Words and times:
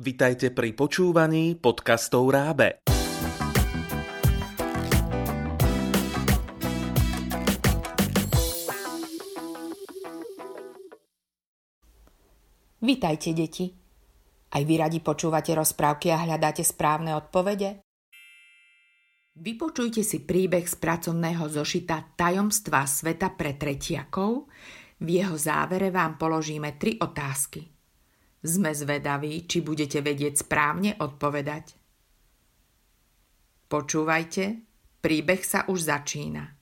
Vitajte 0.00 0.48
pri 0.48 0.72
počúvaní 0.72 1.60
podcastov 1.60 2.32
Rábe. 2.32 2.80
Vitajte, 12.80 13.36
deti. 13.36 13.68
Aj 14.48 14.62
vy 14.64 14.74
radi 14.80 15.04
počúvate 15.04 15.52
rozprávky 15.52 16.08
a 16.16 16.24
hľadáte 16.24 16.64
správne 16.64 17.12
odpovede? 17.20 17.84
Vypočujte 19.36 20.00
si 20.00 20.24
príbeh 20.24 20.64
z 20.64 20.80
pracovného 20.80 21.44
zošita 21.44 22.16
Tajomstva 22.16 22.88
sveta 22.88 23.36
pre 23.36 23.52
tretiakov. 23.60 24.48
V 24.96 25.08
jeho 25.12 25.36
závere 25.36 25.92
vám 25.92 26.16
položíme 26.16 26.80
tri 26.80 26.96
otázky. 26.96 27.79
Sme 28.40 28.72
zvedaví, 28.72 29.44
či 29.44 29.60
budete 29.60 30.00
vedieť 30.00 30.48
správne 30.48 30.96
odpovedať. 30.96 31.76
Počúvajte, 33.68 34.44
príbeh 35.04 35.44
sa 35.44 35.68
už 35.68 35.92
začína. 35.92 36.56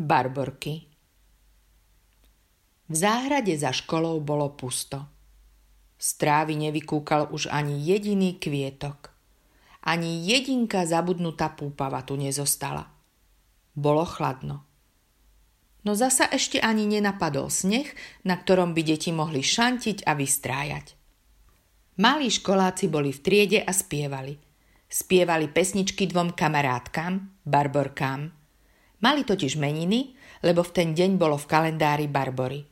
Barborky 0.00 0.88
V 2.88 2.94
záhrade 2.96 3.52
za 3.60 3.68
školou 3.68 4.16
bolo 4.24 4.48
pusto. 4.56 5.04
Z 6.00 6.16
trávy 6.16 6.56
nevykúkal 6.56 7.28
už 7.28 7.52
ani 7.52 7.76
jediný 7.84 8.40
kvietok. 8.40 9.12
Ani 9.84 10.24
jedinka 10.24 10.88
zabudnutá 10.88 11.52
púpava 11.52 12.00
tu 12.00 12.16
nezostala. 12.16 12.88
Bolo 13.76 14.08
chladno. 14.08 14.69
No 15.80 15.96
zasa 15.96 16.28
ešte 16.28 16.60
ani 16.60 16.84
nenapadol 16.84 17.48
sneh, 17.48 17.88
na 18.28 18.36
ktorom 18.36 18.76
by 18.76 18.82
deti 18.84 19.10
mohli 19.16 19.40
šantiť 19.40 20.04
a 20.04 20.12
vystrájať. 20.12 20.92
Malí 22.00 22.28
školáci 22.28 22.88
boli 22.92 23.12
v 23.12 23.20
triede 23.20 23.60
a 23.64 23.72
spievali. 23.72 24.36
Spievali 24.90 25.48
pesničky 25.48 26.04
dvom 26.10 26.36
kamarátkam, 26.36 27.32
barborkám. 27.48 28.28
Mali 29.00 29.22
totiž 29.24 29.56
meniny, 29.56 30.12
lebo 30.44 30.60
v 30.60 30.72
ten 30.74 30.88
deň 30.92 31.16
bolo 31.16 31.40
v 31.40 31.48
kalendári 31.48 32.10
barbory. 32.10 32.68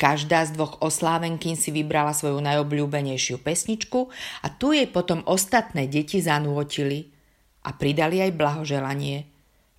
Každá 0.00 0.48
z 0.48 0.56
dvoch 0.56 0.80
oslávenkín 0.80 1.60
si 1.60 1.68
vybrala 1.72 2.16
svoju 2.16 2.40
najobľúbenejšiu 2.40 3.44
pesničku 3.44 4.08
a 4.40 4.48
tu 4.48 4.72
jej 4.72 4.88
potom 4.88 5.20
ostatné 5.28 5.88
deti 5.88 6.24
zanúotili 6.24 7.12
a 7.68 7.76
pridali 7.76 8.24
aj 8.24 8.32
blahoželanie. 8.32 9.29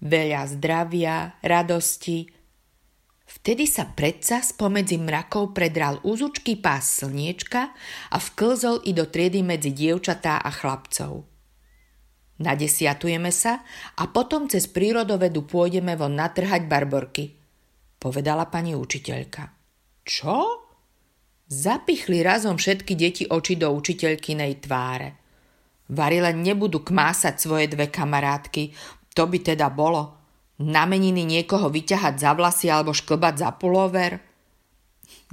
Veľa 0.02 0.49
zdravia, 0.49 1.38
radosti. 1.45 2.25
Vtedy 3.30 3.69
sa 3.69 3.85
predsa 3.85 4.41
spomedzi 4.41 4.97
mrakov 4.97 5.53
predral 5.53 6.02
úzučký 6.02 6.57
pás 6.57 7.05
slniečka 7.05 7.61
a 8.09 8.17
vklzol 8.17 8.81
i 8.89 8.97
do 8.97 9.05
triedy 9.05 9.45
medzi 9.45 9.72
dievčatá 9.72 10.41
a 10.41 10.49
chlapcov. 10.49 11.29
Nadesiatujeme 12.41 13.29
sa 13.29 13.61
a 14.02 14.03
potom 14.09 14.49
cez 14.49 14.66
prírodovedu 14.66 15.45
pôjdeme 15.45 15.94
von 15.94 16.17
natrhať 16.17 16.66
barborky, 16.66 17.38
povedala 18.02 18.49
pani 18.49 18.73
učiteľka. 18.73 19.53
Čo? 20.02 20.66
Zapichli 21.45 22.25
razom 22.25 22.57
všetky 22.57 22.97
deti 22.97 23.23
oči 23.29 23.53
do 23.53 23.69
učiteľkynej 23.69 24.66
tváre. 24.66 25.09
Len 25.91 26.38
nebudú 26.41 26.81
kmásať 26.81 27.35
svoje 27.38 27.69
dve 27.69 27.91
kamarátky, 27.91 28.73
to 29.11 29.23
by 29.27 29.39
teda 29.41 29.67
bolo. 29.71 30.17
Na 30.61 30.85
meniny 30.85 31.25
niekoho 31.25 31.73
vyťahať 31.73 32.15
za 32.21 32.31
vlasy 32.37 32.69
alebo 32.69 32.93
šklbať 32.93 33.35
za 33.41 33.49
pulover? 33.57 34.21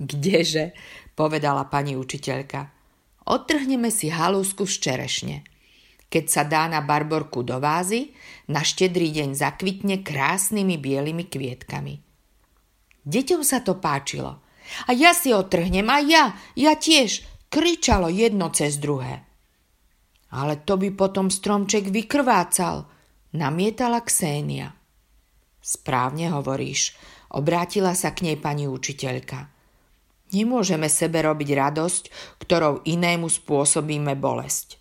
Kdeže, 0.01 0.73
povedala 1.13 1.69
pani 1.69 1.95
učiteľka. 1.95 2.73
Odtrhneme 3.29 3.93
si 3.93 4.09
halúsku 4.09 4.65
z 4.65 4.75
čerešne. 4.81 5.37
Keď 6.09 6.25
sa 6.25 6.43
dá 6.49 6.65
na 6.65 6.81
barborku 6.81 7.45
do 7.45 7.61
vázy, 7.61 8.17
na 8.49 8.65
štedrý 8.65 9.13
deň 9.13 9.37
zakvitne 9.37 10.01
krásnymi 10.01 10.81
bielými 10.81 11.29
kvietkami. 11.29 12.01
Deťom 13.05 13.45
sa 13.45 13.61
to 13.61 13.77
páčilo– 13.77 14.41
a 14.89 14.93
ja 14.93 15.17
si 15.17 15.33
otrhnem, 15.33 15.89
a 15.89 15.99
ja, 16.05 16.25
ja 16.53 16.77
tiež, 16.77 17.25
kričalo 17.49 18.13
jedno 18.13 18.53
cez 18.53 18.77
druhé. 18.77 19.25
Ale 20.29 20.61
to 20.61 20.77
by 20.77 20.93
potom 20.93 21.33
stromček 21.33 21.89
vykrvácal, 21.89 22.85
namietala 23.39 24.03
Ksenia. 24.03 24.75
Správne 25.63 26.35
hovoríš, 26.35 26.99
obrátila 27.31 27.95
sa 27.95 28.11
k 28.11 28.27
nej 28.27 28.37
pani 28.37 28.67
učiteľka. 28.67 29.47
Nemôžeme 30.35 30.91
sebe 30.91 31.23
robiť 31.23 31.49
radosť, 31.55 32.03
ktorou 32.43 32.83
inému 32.85 33.31
spôsobíme 33.31 34.19
bolesť. 34.19 34.77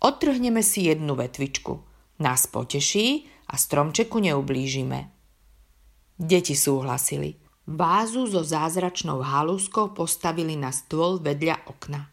Odtrhneme 0.00 0.64
si 0.64 0.88
jednu 0.88 1.18
vetvičku. 1.18 1.82
Nás 2.22 2.48
poteší 2.48 3.28
a 3.52 3.58
stromčeku 3.58 4.16
neublížime. 4.22 5.12
Deti 6.16 6.56
súhlasili. 6.56 7.36
Vázu 7.68 8.24
so 8.28 8.40
zázračnou 8.40 9.20
halúskou 9.20 9.92
postavili 9.92 10.56
na 10.56 10.72
stôl 10.72 11.20
vedľa 11.20 11.68
okna. 11.68 12.08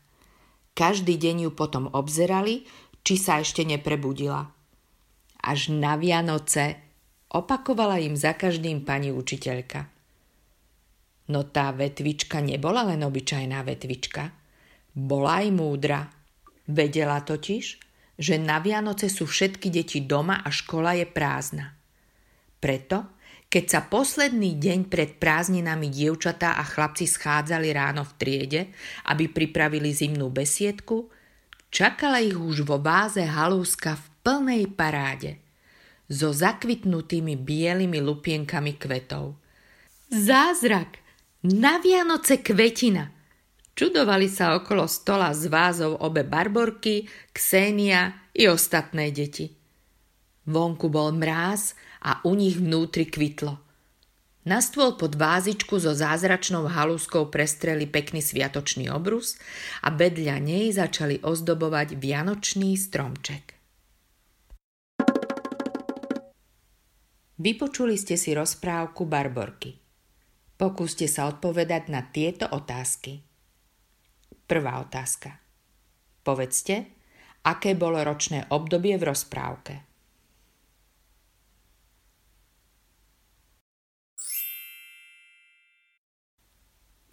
Každý 0.75 1.15
deň 1.15 1.47
ju 1.47 1.51
potom 1.55 1.88
obzerali, 1.91 2.67
či 3.01 3.15
sa 3.15 3.39
ešte 3.39 3.63
neprebudila. 3.63 4.56
Až 5.47 5.72
na 5.72 5.96
Vianoce 5.96 6.75
opakovala 7.31 8.03
im 8.03 8.19
za 8.19 8.35
každým 8.35 8.84
pani 8.84 9.16
učiteľka. 9.16 9.88
No 11.31 11.47
tá 11.47 11.72
vetvička 11.72 12.44
nebola 12.44 12.84
len 12.91 13.00
obyčajná 13.03 13.63
vetvička. 13.63 14.36
Bola 14.91 15.44
aj 15.44 15.47
múdra. 15.56 16.00
Vedela 16.68 17.24
totiž, 17.24 17.66
že 18.19 18.36
na 18.36 18.59
Vianoce 18.59 19.07
sú 19.07 19.24
všetky 19.24 19.72
deti 19.72 20.03
doma 20.03 20.44
a 20.44 20.52
škola 20.52 21.00
je 21.00 21.07
prázdna. 21.07 21.72
Preto 22.59 23.18
keď 23.47 23.63
sa 23.63 23.81
posledný 23.88 24.59
deň 24.59 24.91
pred 24.91 25.16
prázdninami 25.24 25.88
dievčatá 25.88 26.59
a 26.59 26.68
chlapci 26.68 27.07
schádzali 27.07 27.72
ráno 27.72 28.03
v 28.03 28.16
triede, 28.19 28.62
aby 29.07 29.31
pripravili 29.31 29.88
zimnú 29.96 30.28
besiedku, 30.28 31.07
čakala 31.72 32.19
ich 32.19 32.36
už 32.36 32.68
vo 32.68 32.75
váze 32.75 33.24
halúska 33.24 33.96
v 33.96 34.06
plnej 34.27 34.75
paráde 34.75 35.39
so 36.11 36.35
zakvitnutými 36.35 37.39
bielými 37.39 38.03
lupienkami 38.03 38.75
kvetov. 38.75 39.39
Zázrak! 40.11 40.99
Na 41.47 41.79
Vianoce 41.79 42.43
kvetina! 42.43 43.07
Čudovali 43.71 44.27
sa 44.27 44.59
okolo 44.59 44.83
stola 44.83 45.31
s 45.31 45.47
vázov 45.47 46.03
obe 46.03 46.27
barborky, 46.27 47.07
Ksenia 47.31 48.27
i 48.35 48.51
ostatné 48.51 49.15
deti. 49.15 49.47
Vonku 50.44 50.91
bol 50.91 51.15
mráz 51.15 51.79
a 52.03 52.19
u 52.27 52.35
nich 52.35 52.59
vnútri 52.59 53.07
kvitlo. 53.07 53.55
Na 54.44 54.59
stôl 54.59 54.99
pod 54.99 55.15
vázičku 55.15 55.79
so 55.79 55.95
zázračnou 55.95 56.67
halúskou 56.67 57.31
prestreli 57.31 57.88
pekný 57.88 58.19
sviatočný 58.19 58.91
obrus 58.91 59.39
a 59.88 59.88
bedľa 59.88 60.35
nej 60.44 60.67
začali 60.75 61.23
ozdobovať 61.23 61.95
vianočný 61.95 62.75
stromček. 62.75 63.56
Vypočuli 67.38 68.02
ste 68.02 68.18
si 68.18 68.34
rozprávku 68.34 69.06
Barborky. 69.06 69.78
Pokúste 70.58 71.06
sa 71.06 71.30
odpovedať 71.30 71.94
na 71.94 72.02
tieto 72.02 72.50
otázky. 72.50 73.22
Prvá 74.50 74.81
otázka. 74.81 75.38
Povedzte, 76.25 76.90
aké 77.46 77.78
bolo 77.78 78.02
ročné 78.02 78.50
obdobie 78.50 78.98
v 78.98 79.14
rozprávke. 79.14 79.74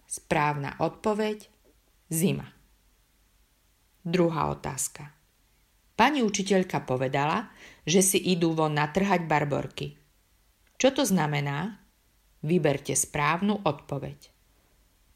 Správna 0.09 0.73
odpoveď 0.81 1.45
zima. 2.09 2.49
Druhá 4.01 4.49
otázka. 4.49 5.05
Pani 5.93 6.25
učiteľka 6.25 6.81
povedala, 6.81 7.53
že 7.85 8.01
si 8.01 8.17
idú 8.17 8.57
von 8.57 8.73
natrhať 8.73 9.29
barborky. 9.29 10.04
Čo 10.75 10.91
to 10.91 11.03
znamená? 11.07 11.79
Vyberte 12.43 12.93
správnu 12.93 13.63
odpoveď. 13.63 14.29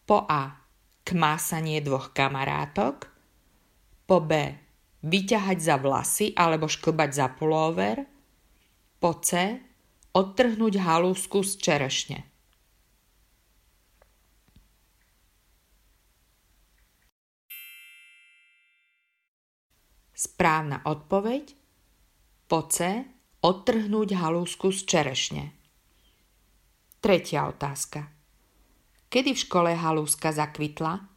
Po 0.07 0.23
A. 0.25 0.55
Kmásanie 1.03 1.83
dvoch 1.83 2.15
kamarátok. 2.15 3.11
Po 4.07 4.17
B. 4.23 4.31
Vyťahať 5.03 5.57
za 5.59 5.75
vlasy 5.77 6.33
alebo 6.33 6.65
šklbať 6.65 7.09
za 7.11 7.27
pulóver. 7.35 8.07
Po 8.97 9.19
C. 9.19 9.59
Odtrhnúť 10.15 10.81
halúsku 10.81 11.45
z 11.45 11.51
čerešne. 11.61 12.19
Správna 20.19 20.83
odpoveď 20.83 21.55
po 22.49 22.67
C 22.67 23.05
odtrhnúť 23.39 24.19
halúsku 24.19 24.75
z 24.75 24.83
čerešne. 24.83 25.43
Tretia 26.99 27.47
otázka. 27.47 28.11
Kedy 29.07 29.31
v 29.31 29.39
škole 29.39 29.71
halúska 29.71 30.35
zakvitla? 30.35 31.07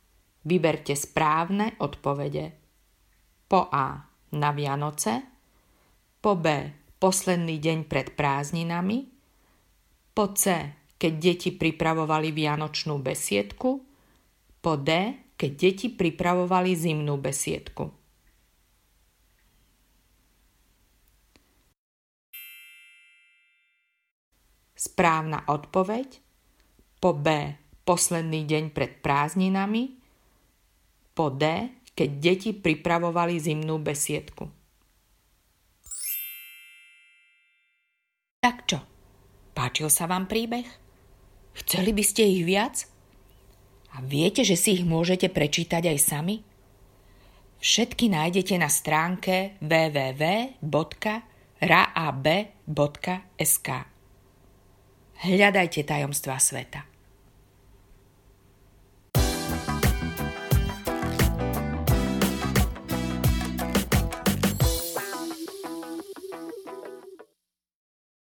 Vyberte 0.47 0.95
správne 0.95 1.75
odpovede. 1.83 2.55
Po 3.51 3.67
A. 3.67 4.07
Na 4.33 4.51
Vianoce. 4.55 5.23
Po 6.23 6.39
B. 6.39 6.47
Posledný 7.03 7.59
deň 7.59 7.79
pred 7.91 8.15
prázdninami. 8.15 9.11
Po 10.15 10.31
C. 10.39 10.71
Keď 10.95 11.13
deti 11.19 11.51
pripravovali 11.51 12.31
vianočnú 12.31 13.03
besiedku. 13.03 13.83
Po 14.63 14.73
D. 14.79 14.89
Keď 15.35 15.51
deti 15.59 15.91
pripravovali 15.91 16.71
zimnú 16.79 17.19
besiedku. 17.19 18.02
Správna 24.93 25.49
odpoveď. 25.49 26.21
Po 27.01 27.17
B 27.17 27.57
posledný 27.83 28.47
deň 28.47 28.71
pred 28.71 29.03
prázdninami, 29.03 29.99
po 31.13 31.29
D, 31.29 31.69
keď 31.93 32.11
deti 32.21 32.51
pripravovali 32.57 33.37
zimnú 33.37 33.77
besiedku. 33.83 34.49
Tak 38.43 38.57
čo? 38.67 38.81
Páčil 39.53 39.93
sa 39.93 40.09
vám 40.09 40.27
príbeh? 40.27 40.67
Chceli 41.53 41.93
by 41.93 42.03
ste 42.03 42.25
ich 42.27 42.43
viac? 42.49 42.89
A 43.93 44.01
viete, 44.01 44.41
že 44.41 44.57
si 44.57 44.81
ich 44.81 44.89
môžete 44.89 45.29
prečítať 45.29 45.85
aj 45.85 45.99
sami? 46.01 46.41
Všetky 47.63 48.09
nájdete 48.09 48.57
na 48.59 48.67
stránke 48.73 49.61
www.raab.sk. 49.63 50.73
Hľadajte 55.23 55.87
tajomstvá 55.87 56.35
sveta. 56.43 56.83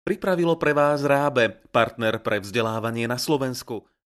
Pripravilo 0.04 0.60
pre 0.60 0.76
vás 0.76 1.00
Rábe, 1.00 1.56
partner 1.72 2.20
pre 2.20 2.44
vzdelávanie 2.44 3.08
na 3.08 3.16
Slovensku. 3.16 3.88